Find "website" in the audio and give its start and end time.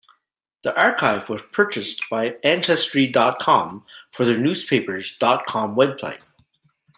5.75-6.23